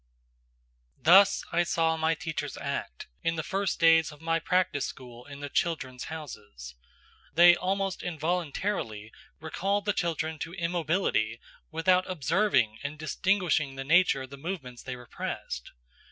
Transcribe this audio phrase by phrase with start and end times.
[0.97, 5.41] Thus I saw my teachers act in the first days of my practice school in
[5.41, 6.73] the "Children's Houses."
[7.35, 14.31] They almost involuntarily recalled the children to immobility without observing and distinguishing the nature of
[14.31, 15.71] the movements they repressed.